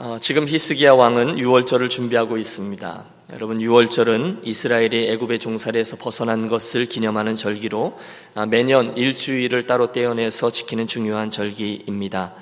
[0.00, 3.04] 어, 지금 히스기야 왕은 유월절을 준비하고 있습니다.
[3.32, 7.98] 여러분 유월절은 이스라엘이 애굽의 종살이에서 벗어난 것을 기념하는 절기로
[8.36, 12.32] 아, 매년 일주일을 따로 떼어내서 지키는 중요한 절기입니다.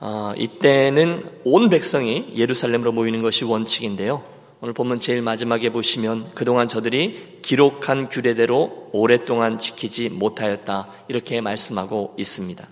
[0.00, 4.22] 어, 이때는 온 백성이 예루살렘으로 모이는 것이 원칙인데요.
[4.60, 12.68] 오늘 본문 제일 마지막에 보시면 그동안 저들이 기록한 규례대로 오랫동안 지키지 못하였다 이렇게 말씀하고 있습니다.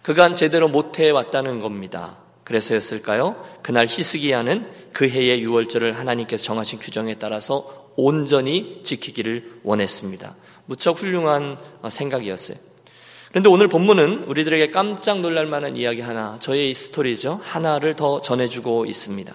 [0.00, 2.16] 그간 제대로 못해 왔다는 겁니다.
[2.48, 3.44] 그래서였을까요?
[3.62, 10.34] 그날 히스기야는 그 해의 유월절을 하나님께서 정하신 규정에 따라서 온전히 지키기를 원했습니다.
[10.64, 12.56] 무척 훌륭한 생각이었어요.
[13.28, 17.40] 그런데 오늘 본문은 우리들에게 깜짝 놀랄 만한 이야기 하나, 저의 스토리죠.
[17.44, 19.34] 하나를 더 전해주고 있습니다.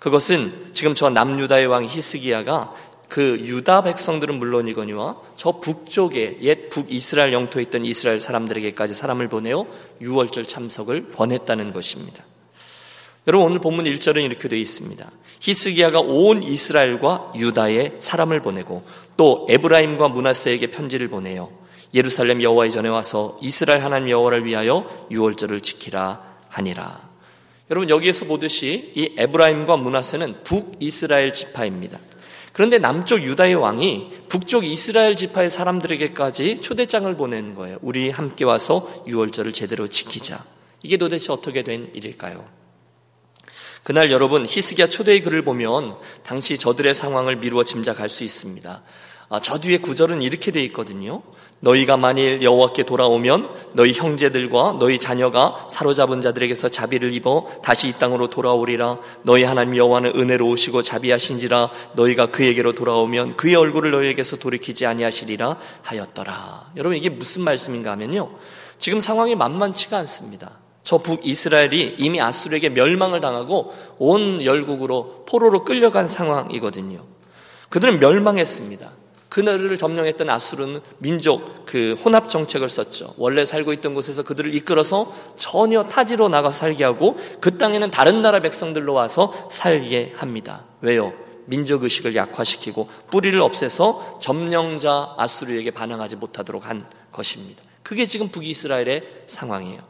[0.00, 2.74] 그것은 지금 저 남유다의 왕 히스기야가
[3.08, 9.66] 그 유다 백성들은 물론이거니와 저 북쪽에 옛 북이스라엘 영토에 있던 이스라엘 사람들에게까지 사람을 보내어
[10.00, 12.24] 유월절 참석을 권했다는 것입니다.
[13.26, 15.10] 여러분 오늘 본문 1절은 이렇게 되어 있습니다.
[15.40, 18.84] 히스기야가 온 이스라엘과 유다에 사람을 보내고
[19.16, 21.50] 또 에브라임과 문하세에게 편지를 보내요.
[21.94, 27.08] 예루살렘 여호와의 전에 와서 이스라엘 하나님 여호와를 위하여 유월절을 지키라 하니라.
[27.70, 31.98] 여러분 여기에서 보듯이 이 에브라임과 문하세는 북이스라엘 지파입니다.
[32.54, 37.78] 그런데 남쪽 유다의 왕이 북쪽 이스라엘 지파의 사람들에게까지 초대장을 보낸 거예요.
[37.82, 40.42] 우리 함께 와서 유월절을 제대로 지키자.
[40.84, 42.48] 이게 도대체 어떻게 된 일일까요?
[43.82, 48.84] 그날 여러분 히스기야 초대의 글을 보면 당시 저들의 상황을 미루어 짐작할 수 있습니다.
[49.34, 51.20] 아, 저 뒤에 구절은 이렇게 돼 있거든요.
[51.58, 58.28] 너희가 만일 여호와께 돌아오면 너희 형제들과 너희 자녀가 사로잡은 자들에게서 자비를 입어 다시 이 땅으로
[58.28, 58.98] 돌아오리라.
[59.24, 61.70] 너희 하나님 여호와는 은혜로우시고 자비하신지라.
[61.94, 66.70] 너희가 그에게로 돌아오면 그의 얼굴을 너희에게서 돌이키지 아니하시리라 하였더라.
[66.76, 68.30] 여러분 이게 무슨 말씀인가 하면요.
[68.78, 70.60] 지금 상황이 만만치가 않습니다.
[70.84, 77.02] 저 북이스라엘이 이미 아수르에게 멸망을 당하고 온 열국으로 포로로 끌려간 상황이거든요.
[77.70, 79.03] 그들은 멸망했습니다.
[79.34, 83.14] 그날을 점령했던 아수르는 민족 그 혼합 정책을 썼죠.
[83.18, 88.38] 원래 살고 있던 곳에서 그들을 이끌어서 전혀 타지로 나가 살게 하고 그 땅에는 다른 나라
[88.38, 90.62] 백성들로 와서 살게 합니다.
[90.82, 91.12] 왜요?
[91.46, 97.60] 민족 의식을 약화시키고 뿌리를 없애서 점령자 아수르에게 반항하지 못하도록 한 것입니다.
[97.82, 99.80] 그게 지금 북이스라엘의 상황이에요.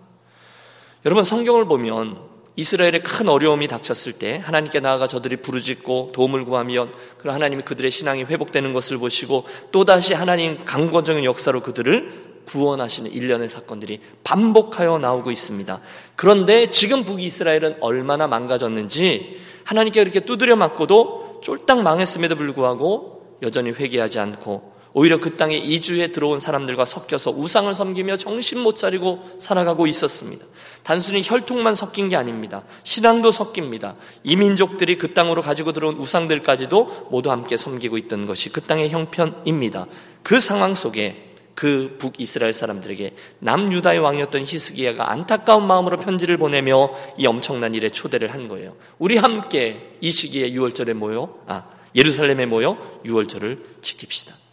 [1.04, 2.16] 여러분 성경을 보면
[2.56, 8.24] 이스라엘에 큰 어려움이 닥쳤을 때 하나님께 나아가 저들이 부르짖고 도움을 구하면 그 하나님이 그들의 신앙이
[8.24, 15.80] 회복되는 것을 보시고 또다시 하나님 강권적인 역사로 그들을 구원하시는 일련의 사건들이 반복하여 나오고 있습니다.
[16.14, 24.73] 그런데 지금 북이스라엘은 얼마나 망가졌는지 하나님께 그렇게 두드려 맞고도 쫄딱 망했음에도 불구하고 여전히 회개하지 않고
[24.94, 30.46] 오히려 그 땅에 이주해 들어온 사람들과 섞여서 우상을 섬기며 정신 못 차리고 살아가고 있었습니다.
[30.84, 32.62] 단순히 혈통만 섞인 게 아닙니다.
[32.84, 33.96] 신앙도 섞입니다.
[34.22, 39.86] 이민족들이 그 땅으로 가지고 들어온 우상들까지도 모두 함께 섬기고 있던 것이 그 땅의 형편입니다.
[40.22, 47.74] 그 상황 속에 그 북이스라엘 사람들에게 남유다의 왕이었던 히스기야가 안타까운 마음으로 편지를 보내며 이 엄청난
[47.74, 48.76] 일에 초대를 한 거예요.
[48.98, 51.64] 우리 함께 이 시기에 6월절에 모여 아
[51.96, 54.43] 예루살렘에 모여 6월절을 지킵시다.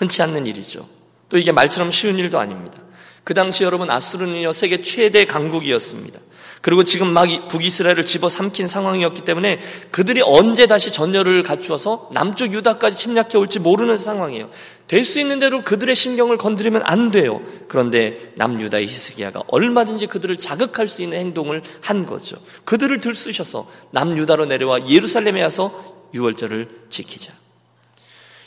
[0.00, 0.86] 흔치 않는 일이죠.
[1.28, 2.78] 또 이게 말처럼 쉬운 일도 아닙니다.
[3.22, 6.18] 그 당시 여러분 아수르는요 세계 최대 강국이었습니다.
[6.62, 13.36] 그리고 지금 막 북이스라엘을 집어삼킨 상황이었기 때문에 그들이 언제 다시 전열을 갖추어서 남쪽 유다까지 침략해
[13.36, 14.50] 올지 모르는 상황이에요.
[14.86, 17.40] 될 수 있는 대로 그들의 신경을 건드리면 안 돼요.
[17.68, 22.36] 그런데 남유다의 히스기야가 얼마든지 그들을 자극할 수 있는 행동을 한 거죠.
[22.64, 27.32] 그들을 들쑤셔서 남유다로 내려와 예루살렘에 와서 유월절을 지키자.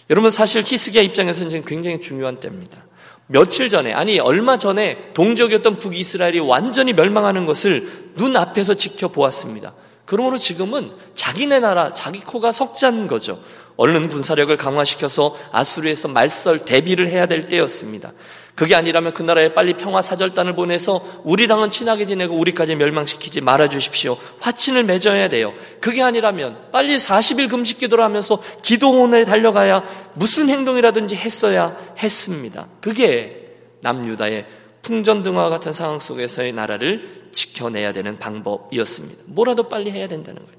[0.09, 2.85] 여러분 사실 히스기야 입장에서는 지금 굉장히 중요한 때입니다.
[3.27, 9.73] 며칠 전에 아니 얼마 전에 동족이었던 북이스라엘이 완전히 멸망하는 것을 눈앞에서 지켜보았습니다.
[10.05, 13.39] 그러므로 지금은 자기네 나라 자기 코가 석잔 거죠.
[13.75, 18.13] 얼른 군사력을 강화시켜서 아수르에서 말설 대비를 해야 될 때였습니다.
[18.55, 24.15] 그게 아니라면 그 나라에 빨리 평화 사절단을 보내서 우리랑은 친하게 지내고 우리까지 멸망시키지 말아 주십시오.
[24.41, 25.53] 화친을 맺어야 돼요.
[25.81, 29.83] 그게 아니라면 빨리 40일 금식 기도를 하면서 기도원에 달려가야
[30.13, 32.67] 무슨 행동이라든지 했어야 했습니다.
[32.79, 34.45] 그게 남유다의
[34.83, 39.23] 풍전등화 같은 상황 속에서의 나라를 지켜내야 되는 방법이었습니다.
[39.27, 40.57] 뭐라도 빨리 해야 된다는 거예요.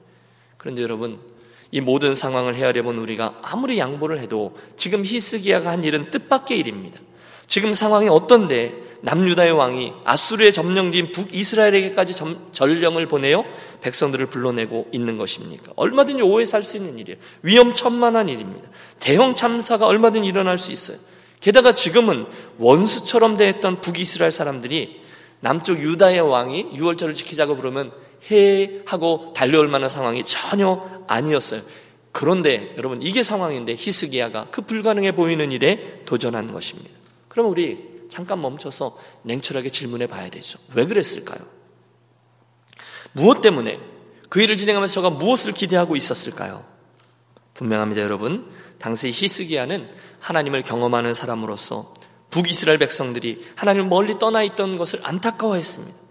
[0.56, 1.21] 그런데 여러분,
[1.75, 7.00] 이 모든 상황을 헤아려 본 우리가 아무리 양보를 해도 지금 히스기야가 한 일은 뜻밖의 일입니다.
[7.49, 12.15] 지금 상황이 어떤데 남유다의 왕이 아수르의 점령지인 북이스라엘에게까지
[12.53, 13.44] 전령을 보내어
[13.81, 15.73] 백성들을 불러내고 있는 것입니까?
[15.75, 17.19] 얼마든지 오해 살 수 있는 일이에요.
[17.43, 18.69] 위험천만한 일입니다.
[19.00, 20.97] 대형 참사가 얼마든지 일어날 수 있어요.
[21.41, 22.26] 게다가 지금은
[22.59, 25.00] 원수처럼 대했던 북이스라엘 사람들이
[25.41, 27.91] 남쪽 유다의 왕이 유월절을 지키자고 부르면
[28.31, 31.62] 해 하고 달려올 만한 상황이 전혀 아니었어요.
[32.12, 36.91] 그런데 여러분 이게 상황인데 히스기야가 그 불가능해 보이는 일에 도전한 것입니다.
[37.29, 40.59] 그럼 우리 잠깐 멈춰서 냉철하게 질문해 봐야 되죠.
[40.75, 41.41] 왜 그랬을까요?
[43.12, 43.81] 무엇 때문에
[44.29, 46.65] 그 일을 진행하면서 저가 무엇을 기대하고 있었을까요?
[47.55, 48.50] 분명합니다, 여러분.
[48.79, 49.89] 당시 히스기야는
[50.21, 51.95] 하나님을 경험하는 사람으로서
[52.31, 56.04] 북이스라엘 백성들이 하나님을 멀리 떠나 있던 것을 안타까워했습니다.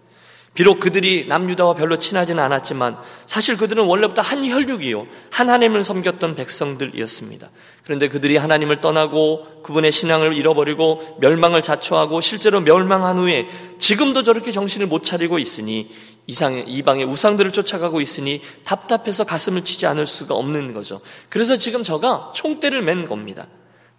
[0.54, 2.96] 비록 그들이 남유다와 별로 친하지는 않았지만
[3.26, 5.06] 사실 그들은 원래부터 한 혈육이요.
[5.30, 7.50] 한 하나님을 섬겼던 백성들이었습니다.
[7.82, 13.48] 그런데 그들이 하나님을 떠나고 그분의 신앙을 잃어버리고 멸망을 자초하고 실제로 멸망한 후에
[13.80, 15.90] 지금도 저렇게 정신을 못 차리고 있으니
[16.28, 21.00] 이상의 이방의 우상들을 쫓아가고 있으니 답답해서 가슴을 치지 않을 수가 없는 거죠.
[21.28, 23.48] 그래서 지금 저가 총대를 맨 겁니다.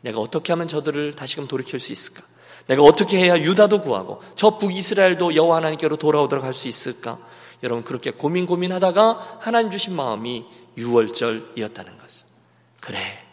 [0.02, 2.24] 내가 어떻게 하면 저들을 다시금 돌이킬 수 있을까?
[2.68, 7.18] 내가 어떻게 해야 유다도 구하고 저 북이스라엘도 여호와 하나님께로 돌아오도록 할 수 있을까?
[7.64, 10.46] 여러분 그렇게 고민 고민하다가 하나님 주신 마음이
[10.78, 12.26] 유월절이었다는 것을.
[12.80, 13.25] 그래.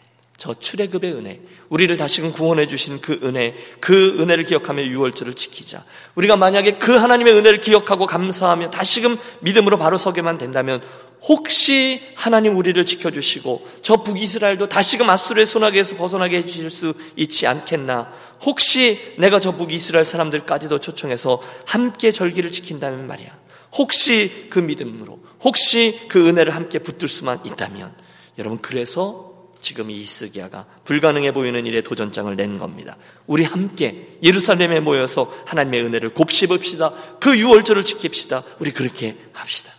[0.43, 5.85] 저 출애굽의 은혜, 우리를 다시금 구원해 주신 그 은혜, 그 은혜를 기억하며 유월절을 지키자.
[6.15, 10.81] 우리가 만약에 그 하나님의 은혜를 기억하고 감사하며 다시금 믿음으로 바로 서게만 된다면
[11.21, 18.11] 혹시 하나님 우리를 지켜주시고 저 북이스라엘도 다시금 아수르의 소나기에서 벗어나게 해주실 수 있지 않겠나?
[18.41, 23.29] 혹시 내가 저 북이스라엘 사람들까지도 초청해서 함께 절기를 지킨다면 말이야.
[23.77, 27.95] 혹시 그 믿음으로 혹시 그 은혜를 함께 붙들 수만 있다면.
[28.37, 29.32] 여러분 그래서
[29.63, 32.97] 지금 이 이스기야가 불가능해 보이는 일에 도전장을 낸 겁니다.
[33.25, 36.93] 우리 함께 예루살렘에 모여서 하나님의 은혜를 곱씹읍시다.
[37.21, 38.43] 그 유월절을 지킵시다.
[38.59, 39.71] 우리 그렇게 합시다.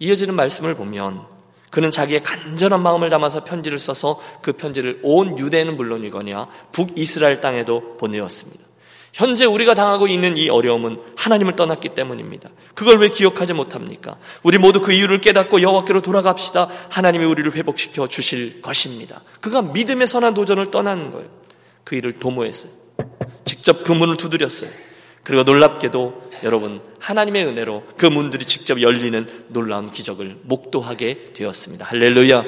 [0.00, 1.24] 이어지는 말씀을 보면
[1.70, 8.64] 그는 자기의 간절한 마음을 담아서 편지를 써서 그 편지를 온 유대는 물론이거냐 북이스라엘 땅에도 보내었습니다.
[9.12, 12.50] 현재 우리가 당하고 있는 이 어려움은 하나님을 떠났기 때문입니다.
[12.74, 14.16] 그걸 왜 기억하지 못합니까?
[14.42, 16.68] 우리 모두 그 이유를 깨닫고 여호와께로 돌아갑시다.
[16.90, 19.22] 하나님이 우리를 회복시켜 주실 것입니다.
[19.40, 21.28] 그가 믿음의 선한 도전을 떠나는 거예요.
[21.84, 22.70] 그 일을 도모했어요.
[23.44, 24.70] 직접 그 문을 두드렸어요.
[25.24, 31.84] 그리고 놀랍게도 여러분 하나님의 은혜로 그 문들이 직접 열리는 놀라운 기적을 목도하게 되었습니다.
[31.84, 32.44] 할렐루야.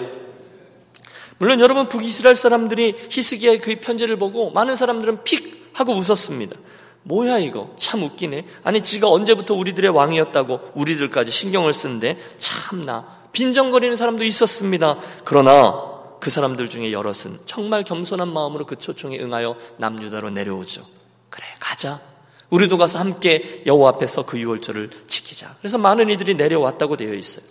[1.38, 6.56] 물론 여러분 북이스라엘 사람들이 히스기야의 그 편지를 보고 많은 사람들은 픽 하고 웃었습니다.
[7.02, 8.46] 뭐야 이거 참 웃기네.
[8.62, 14.98] 아니 지가 언제부터 우리들의 왕이었다고 우리들까지 신경을 쓰는데 참나 빈정거리는 사람도 있었습니다.
[15.24, 15.90] 그러나
[16.20, 20.82] 그 사람들 중에 여럿은 정말 겸손한 마음으로 그 초청에 응하여 남유다로 내려오죠.
[21.30, 22.00] 그래 가자.
[22.50, 25.54] 우리도 가서 함께 여호와 앞에서 그 유월절을 지키자.
[25.60, 27.44] 그래서 많은 이들이 내려왔다고 되어 있어요.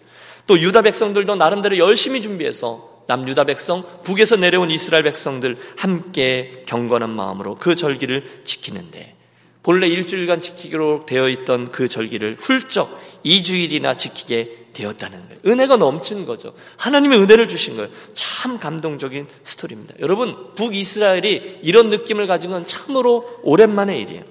[0.46, 7.56] 또 유다 백성들도 나름대로 열심히 준비해서 남유다 백성, 북에서 내려온 이스라엘 백성들 함께 경건한 마음으로
[7.56, 9.16] 그 절기를 지키는데
[9.64, 12.88] 본래 일주일간 지키기로 되어 있던 그 절기를 훌쩍
[13.26, 15.40] 2주일이나 지키게 되었다는 거예요.
[15.48, 16.54] 은혜가 넘친 거죠.
[16.78, 17.90] 하나님의 은혜를 주신 거예요.
[18.14, 19.96] 참 감동적인 스토리입니다.
[20.02, 24.24] 여러분, 북이스라엘이 이런 느낌을 가진 건 참으로 오랜만의 일이에요.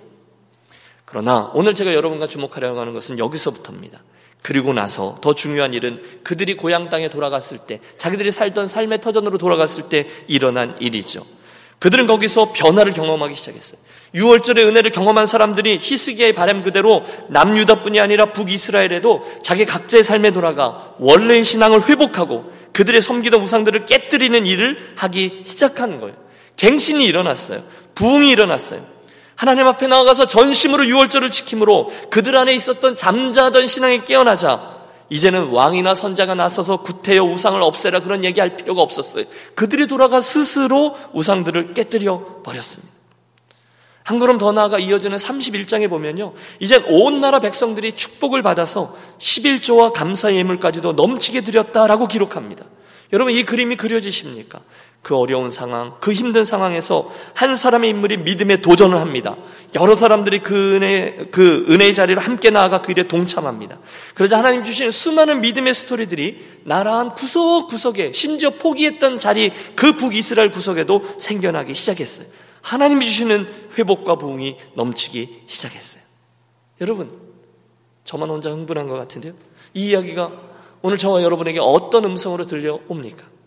[1.05, 4.01] 그러나 오늘 제가 여러분과 주목하려고 하는 것은 여기서부터입니다.
[4.43, 9.89] 그리고 나서 더 중요한 일은 그들이 고향 땅에 돌아갔을 때, 자기들이 살던 삶의 터전으로 돌아갔을
[9.89, 11.23] 때 일어난 일이죠.
[11.79, 13.81] 그들은 거기서 변화를 경험하기 시작했어요.
[14.15, 21.45] 6월절의 은혜를 경험한 사람들이 히스기야의 바람 그대로 남유다뿐이 아니라 북이스라엘에도 자기 각자의 삶에 돌아가 원래의
[21.45, 26.17] 신앙을 회복하고 그들의 섬기던 우상들을 깨뜨리는 일을 하기 시작한 거예요.
[26.57, 27.63] 갱신이 일어났어요.
[27.95, 28.98] 부흥이 일어났어요.
[29.39, 34.79] 하나님 앞에 나아가서 전심으로 유월절을 지킴으로 그들 안에 있었던 잠자던 신앙이 깨어나자
[35.11, 39.27] 이제는 왕이나 선자가 나서서 구태여 우상을 없애라 그런 얘기할 필요가 없었어요.
[39.55, 42.93] 그들이 돌아가 스스로 우상들을 깨뜨려 버렸습니다.
[44.03, 46.33] 한 걸음 더 나아가 이어지는 31장에 보면요.
[46.59, 52.65] 이젠 온 나라 백성들이 축복을 받아서 11조와 감사 예물까지도 넘치게 드렸다라고 기록합니다.
[53.13, 54.61] 여러분 이 그림이 그려지십니까?
[55.03, 59.37] 그 어려운 상황, 그 힘든 상황에서 한 사람의 인물이 믿음에 도전을 합니다.
[59.75, 63.79] 여러 사람들이 그 은혜, 그 은혜의 자리로 함께 나아가 그 일에 동참합니다.
[64.15, 71.03] 그러자 하나님 주시는 수많은 믿음의 스토리들이 나라 한 구석구석에 심지어 포기했던 자리 그 북이스라엘 구석에도
[71.19, 72.27] 생겨나기 시작했어요.
[72.61, 73.47] 하나님이 주시는
[73.79, 76.03] 회복과 부흥이 넘치기 시작했어요.
[76.81, 77.11] 여러분,
[78.05, 79.33] 저만 혼자 흥분한 것 같은데요?
[79.75, 80.33] 이 이야기가
[80.83, 83.38] 오늘 저와 여러분에게 어떤 음성으로 들려옵니까?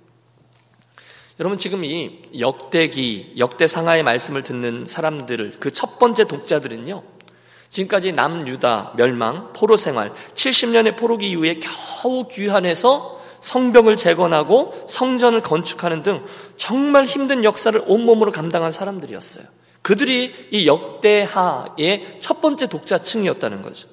[1.39, 7.03] 여러분 지금 이 역대기, 역대상하의 말씀을 듣는 사람들을 그 첫 번째 독자들은요.
[7.69, 16.23] 지금까지 남유다 멸망, 포로 생활, 70년의 포로기 이후에 겨우 귀환해서 성벽을 재건하고 성전을 건축하는 등
[16.57, 19.45] 정말 힘든 역사를 온몸으로 감당한 사람들이었어요.
[19.81, 23.88] 그들이 이 역대하의 첫 번째 독자층이었다는 거죠.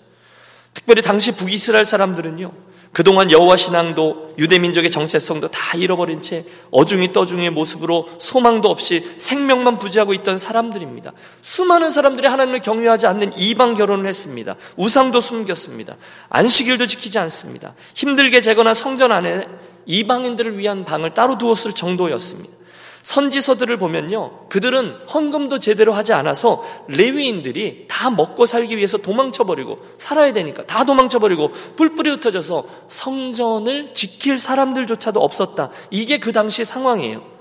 [0.75, 2.51] 특별히 당시 북이스라엘 사람들은요.
[2.93, 9.79] 그동안 여호와 신앙도 유대 민족의 정체성도 다 잃어버린 채 어중이 떠중의 모습으로 소망도 없이 생명만
[9.79, 11.13] 부지하고 있던 사람들입니다.
[11.43, 14.57] 수많은 사람들이 하나님을 경외하지 않는 이방 결혼을 했습니다.
[14.77, 15.97] 우상도 숨겼습니다.
[16.29, 17.75] 안식일도 지키지 않습니다.
[17.95, 19.47] 힘들게 재거나 성전 안에
[19.87, 22.58] 이방인들을 위한 방을 따로 두었을 정도였습니다.
[23.03, 24.49] 선지서들을 보면요.
[24.49, 31.53] 그들은 헌금도 제대로 하지 않아서 레위인들이 다 먹고 살기 위해서 도망쳐버리고 살아야 되니까 다 도망쳐버리고
[31.77, 35.71] 뿔뿔이 흩어져서 성전을 지킬 사람들조차도 없었다.
[35.91, 37.39] 이게 그 당시 상황이에요.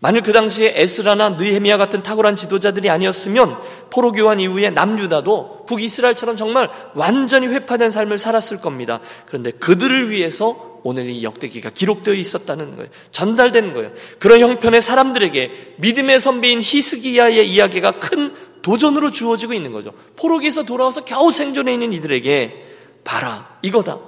[0.00, 3.56] 만일 그 당시에 에스라나 느헤미야 같은 탁월한 지도자들이 아니었으면
[3.90, 9.00] 포로 교환 이후에 남유다도 북이스라엘처럼 정말 완전히 회파된 삶을 살았을 겁니다.
[9.24, 12.88] 그런데 그들을 위해서 오늘 이 역대기가 기록되어 있었다는 거예요.
[13.10, 13.90] 전달된 거예요.
[14.18, 19.92] 그런 형편의 사람들에게 믿음의 선배인 히스기야의 이야기가 큰 도전으로 주어지고 있는 거죠.
[20.16, 22.64] 포로기에서 돌아와서 겨우 생존해 있는 이들에게
[23.02, 23.98] 봐라 이거다.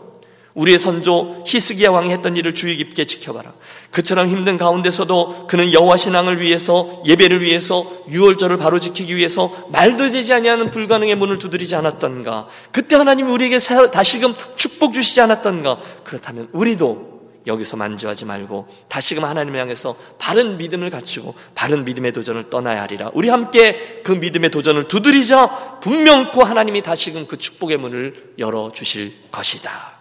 [0.57, 3.53] 우리의 선조 히스기야 왕이 했던 일을 주의 깊게 지켜봐라.
[3.91, 10.33] 그처럼 힘든 가운데서도 그는 여호와 신앙을 위해서 예배를 위해서 유월절을 바로 지키기 위해서 말도 되지
[10.33, 12.49] 아니하는 불가능의 문을 두드리지 않았던가?
[12.73, 13.59] 그때 하나님이 우리에게
[13.93, 15.79] 다시금 축복 주시지 않았던가?
[16.05, 22.83] 그렇다면 우리도 여기서 만주하지 말고 다시금 하나님을 향해서 바른 믿음을 갖추고 바른 믿음의 도전을 떠나야
[22.83, 23.11] 하리라.
[23.15, 29.96] 우리 함께 그 믿음의 도전을 두드리자 분명코 하나님이 다시금 그 축복의 문을 열어 주실 것이다.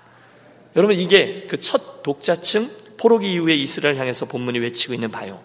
[0.75, 5.41] 여러분 이게 그 첫 독자층 포로기 이후에 이스라엘 향해서 본문이 외치고 있는 바요.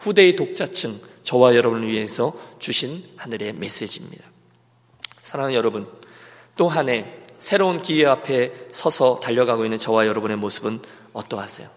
[0.00, 4.24] 후대의 독자층 저와 여러분을 위해서 주신 하늘의 메시지입니다.
[5.22, 5.86] 사랑하는 여러분,
[6.56, 7.06] 또 한 해
[7.38, 10.80] 새로운 기회 앞에 서서 달려가고 있는 저와 여러분의 모습은
[11.12, 11.68] 어떠하세요?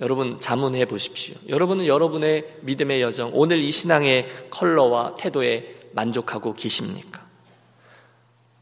[0.00, 1.34] 여러분 자문해 보십시오.
[1.48, 7.24] 여러분은 여러분의 믿음의 여정, 오늘 이 신앙의 컬러와 태도에 만족하고 계십니까?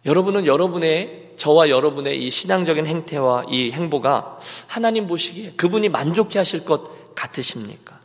[0.05, 7.15] 여러분은 여러분의 저와 여러분의 이 신앙적인 행태와 이 행보가 하나님 보시기에 그분이 만족해 하실 것
[7.15, 8.01] 같으십니까?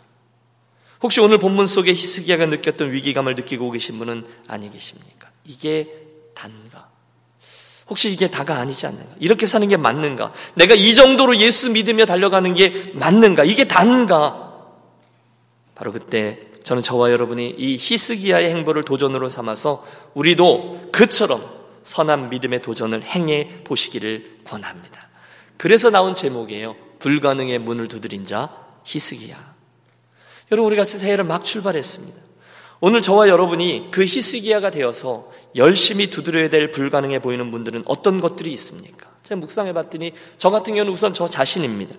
[1.01, 5.29] 혹시 오늘 본문 속에 히스기야가 느꼈던 위기감을 느끼고 계신 분은 아니 계십니까?
[5.45, 5.87] 이게
[6.33, 6.87] 단가?
[7.87, 9.15] 혹시 이게 다가 아니지 않는가?
[9.19, 10.33] 이렇게 사는 게 맞는가?
[10.55, 13.43] 내가 이 정도로 예수 믿으며 달려가는 게 맞는가?
[13.43, 14.53] 이게 단가?
[15.75, 21.56] 바로 그때 저는 저와 여러분이 이 히스기야의 행보를 도전으로 삼아서 우리도 그처럼
[21.87, 25.07] 선한 믿음의 도전을 행해 보시기를 권합니다.
[25.55, 26.75] 그래서 나온 제목이에요.
[26.99, 28.49] 불가능의 문을 두드린 자
[28.83, 29.55] 히스기야.
[30.51, 32.19] 여러분 우리가 새해를 막 출발했습니다.
[32.81, 39.09] 오늘 저와 여러분이 그 히스기야가 되어서 열심히 두드려야 될 불가능해 보이는 분들은 어떤 것들이 있습니까?
[39.27, 41.93] 제가 묵상해 봤더니 저 같은 경우는 우선 저 자신입니다.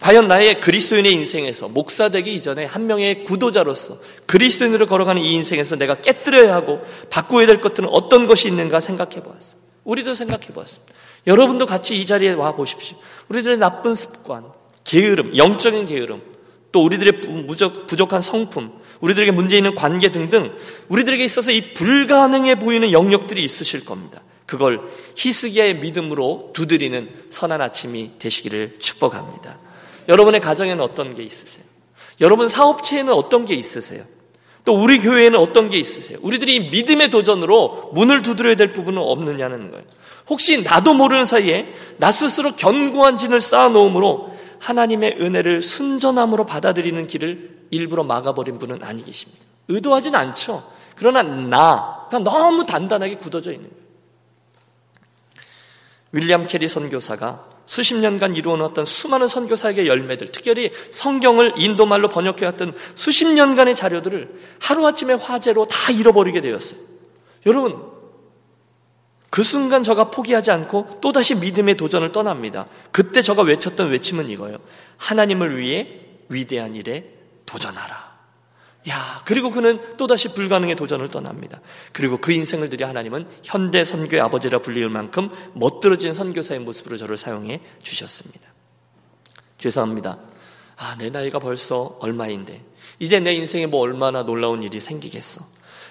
[0.00, 6.00] 과연 나의 그리스도인의 인생에서 목사 되기 이전에 한 명의 구도자로서 그리스도인으로 걸어가는 이 인생에서 내가
[6.00, 9.70] 깨뜨려야 하고 바꾸어야 될 것들은 어떤 것이 있는가 생각해 보았습니다.
[9.84, 10.94] 우리도 생각해 보았습니다.
[11.26, 12.96] 여러분도 같이 이 자리에 와 보십시오.
[13.28, 14.46] 우리들의 나쁜 습관,
[14.84, 16.22] 게으름, 영적인 게으름,
[16.72, 20.56] 또 우리들의 부족, 부족한 성품, 우리들에게 문제 있는 관계 등등
[20.88, 24.22] 우리들에게 있어서 이 불가능해 보이는 영역들이 있으실 겁니다.
[24.46, 24.80] 그걸
[25.16, 29.58] 히스기야의 믿음으로 두드리는 선한 아침이 되시기를 축복합니다.
[30.08, 31.64] 여러분의 가정에는 어떤 게 있으세요?
[32.20, 34.04] 여러분 사업체에는 어떤 게 있으세요?
[34.64, 36.18] 또 우리 교회에는 어떤 게 있으세요?
[36.22, 39.84] 우리들이 믿음의 도전으로 문을 두드려야 될 부분은 없느냐는 거예요.
[40.28, 48.04] 혹시 나도 모르는 사이에 나 스스로 견고한 진을 쌓아놓음으로 하나님의 은혜를 순전함으로 받아들이는 길을 일부러
[48.04, 49.42] 막아버린 분은 아니 계십니까?
[49.68, 50.62] 의도하진 않죠.
[50.94, 53.81] 그러나 나가 너무 단단하게 굳어져 있는 거예요.
[56.12, 63.76] 윌리엄 캐리 선교사가 수십 년간 이루어놓았던 수많은 선교사에게 열매들, 특별히 성경을 인도말로 번역해왔던 수십 년간의
[63.76, 66.80] 자료들을 하루아침에 화재로 다 잃어버리게 되었어요.
[67.46, 67.90] 여러분,
[69.30, 72.66] 그 순간 저가 포기하지 않고 또다시 믿음의 도전을 떠납니다.
[72.90, 74.58] 그때 저가 외쳤던 외침은 이거예요.
[74.98, 77.14] 하나님을 위해 위대한 일에
[77.46, 78.11] 도전하라.
[78.88, 81.60] 야, 그리고 그는 또다시 불가능의 도전을 떠납니다.
[81.92, 87.60] 그리고 그 인생을 들여 하나님은 현대 선교의 아버지라 불리울 만큼 멋들어진 선교사의 모습으로 저를 사용해
[87.82, 88.40] 주셨습니다.
[89.58, 90.18] 죄송합니다.
[90.76, 92.60] 아, 내 나이가 벌써 얼마인데.
[92.98, 95.44] 이제 내 인생에 뭐 얼마나 놀라운 일이 생기겠어.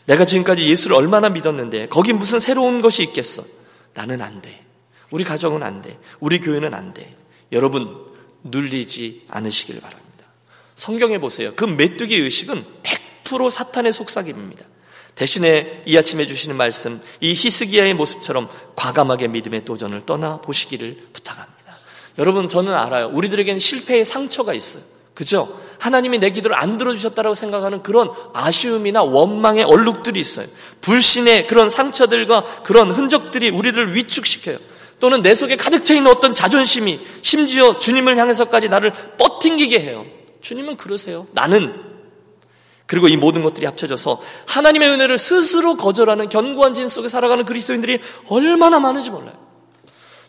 [0.06, 3.44] 내가 지금까지 예수를 얼마나 믿었는데, 거기 무슨 새로운 것이 있겠어.
[3.94, 4.66] 나는 안 돼.
[5.12, 5.98] 우리 가정은 안 돼.
[6.20, 7.16] 우리 교회는 안 돼.
[7.54, 8.06] 여러분,
[8.44, 10.01] 눌리지 않으시길 바랍니다.
[10.76, 11.54] 성경에 보세요.
[11.56, 12.64] 그 메뚜기 의식은
[13.26, 14.66] 100% 사탄의 속삭임입니다.
[15.16, 21.78] 대신에 이 아침에 주시는 말씀, 이 히스기야의 모습처럼 과감하게 믿음의 도전을 떠나 보시기를 부탁합니다.
[22.18, 23.08] 여러분, 저는 알아요.
[23.14, 24.84] 우리들에게는 실패의 상처가 있어요.
[25.14, 25.62] 그죠?
[25.78, 30.48] 하나님이 내 기도를 안 들어주셨다라고 생각하는 그런 아쉬움이나 원망의 얼룩들이 있어요.
[30.82, 34.58] 불신의 그런 상처들과 그런 흔적들이 우리를 위축시켜요.
[35.00, 40.06] 또는 내 속에 가득 차 있는 어떤 자존심이 심지어 주님을 향해서까지 나를 뻗팅기게 해요.
[40.42, 41.28] 주님은 그러세요.
[41.32, 41.92] 나는
[42.86, 48.80] 그리고 이 모든 것들이 합쳐져서 하나님의 은혜를 스스로 거절하는 견고한 진 속에 살아가는 그리스도인들이 얼마나
[48.80, 49.40] 많은지 몰라요.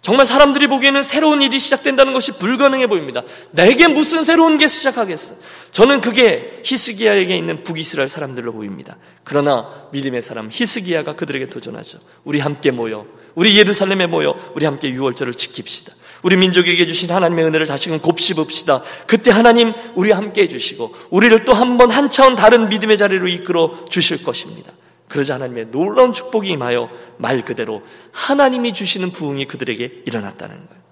[0.00, 3.23] 정말 사람들이 보기에는 새로운 일이 시작된다는 것이 불가능해 보입니다.
[3.52, 5.37] 내게 무슨 새로운 게 시작하겠어?
[5.71, 8.97] 저는 그게 히스기야에게 있는 북이스라엘 사람들로 보입니다.
[9.23, 12.00] 그러나 믿음의 사람 히스기야가 그들에게 도전하죠.
[12.25, 15.92] 우리 함께 모여, 우리 예루살렘에 모여, 우리 함께 유월절을 지킵시다.
[16.23, 18.83] 우리 민족에게 주신 하나님의 은혜를 다시금 곱씹읍시다.
[19.07, 23.85] 그때 하나님 우리 함께 해주시고 우리를 또 한 번 한 차원 다른 믿음의 자리로 이끌어
[23.88, 24.73] 주실 것입니다.
[25.09, 26.88] 그러자 하나님의 놀라운 축복이 임하여
[27.19, 30.83] 말 그대로 하나님이 주시는 부흥이 그들에게 일어났다는 거예요.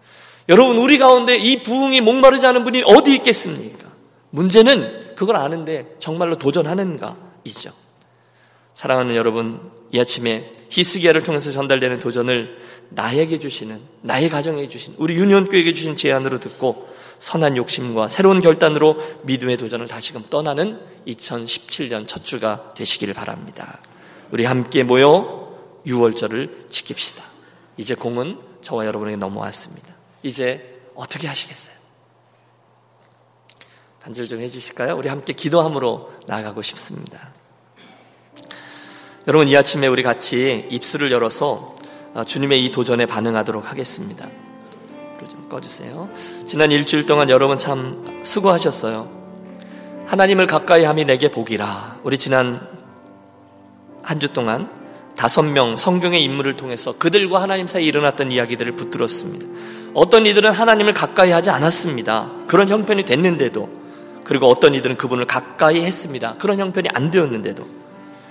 [0.49, 3.89] 여러분, 우리 가운데 이 부흥이 목마르지 않은 분이 어디 있겠습니까?
[4.31, 7.17] 문제는 그걸 아는데 정말로 도전하는가?
[7.45, 7.71] 이죠.
[8.75, 12.59] 사랑하는 여러분, 이 아침에 히스기야를 통해서 전달되는 도전을
[12.91, 19.59] 나에게 주시는, 나의 가정에 주신, 우리 유니온교회에게 주신 제안으로 듣고 선한 욕심과 새로운 결단으로 믿음의
[19.59, 23.79] 도전을 다시금 떠나는 2017년 첫 주가 되시기를 바랍니다.
[24.31, 25.55] 우리 함께 모여
[25.87, 27.23] 6월절을 지킵시다.
[27.77, 29.95] 이제 공은 저와 여러분에게 넘어왔습니다.
[30.23, 31.77] 이제 어떻게 하시겠어요?
[34.03, 34.97] 반절 좀 해주실까요?
[34.97, 37.33] 우리 함께 기도함으로 나아가고 싶습니다.
[39.27, 41.75] 여러분, 이 아침에 우리 같이 입술을 열어서
[42.15, 44.27] 아, 주님의 이 도전에 반응하도록 하겠습니다.
[45.31, 46.09] 좀 꺼주세요.
[46.47, 49.09] 지난 일주일 동안 여러분 참 수고하셨어요.
[50.07, 51.99] 하나님을 가까이 함이 내게 복이라.
[52.03, 52.67] 우리 지난
[54.03, 54.69] 한 주 동안
[55.17, 59.47] 다섯 명 성경의 인물을 통해서 그들과 하나님 사이에 일어났던 이야기들을 붙들었습니다.
[59.95, 62.31] 어떤 이들은 하나님을 가까이 하지 않았습니다.
[62.49, 63.69] 그런 형편이 됐는데도
[64.25, 66.35] 그리고 어떤 이들은 그분을 가까이 했습니다.
[66.39, 67.80] 그런 형편이 안 되었는데도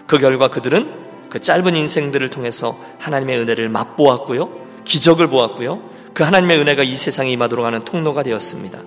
[0.10, 0.92] 그 결과 그들은
[1.30, 4.50] 그 짧은 인생들을 통해서 하나님의 은혜를 맛보았고요.
[4.84, 5.84] 기적을 보았고요.
[6.16, 8.80] 그 하나님의 은혜가 이 세상에 임하도록 하는 통로가 되었습니다.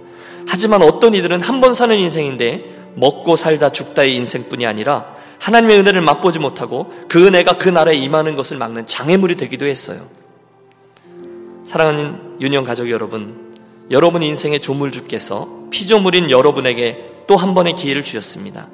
[0.48, 6.40] 하지만 어떤 이들은 한 번 사는 인생인데 먹고 살다 죽다의 인생뿐이 아니라 하나님의 은혜를 맛보지
[6.40, 10.00] 못하고 그 은혜가 그 나라에 임하는 것을 막는 장애물이 되기도 했어요.
[11.64, 13.54] 사랑하는 유년 가족 여러분,
[13.92, 18.66] 여러분 인생의 조물주께서 피조물인 여러분에게 또 한 번의 기회를 주셨습니다.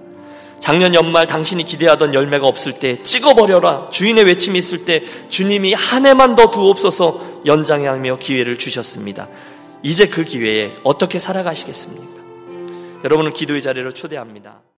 [0.60, 6.34] 작년 연말 당신이 기대하던 열매가 없을 때 찍어버려라 주인의 외침이 있을 때 주님이 한 해만
[6.34, 9.28] 더 두옵소서 연장하며 기회를 주셨습니다.
[9.82, 12.18] 이제 그 기회에 어떻게 살아가시겠습니까?
[13.04, 14.60] 여러분을 기도의 자리로 초대합니다.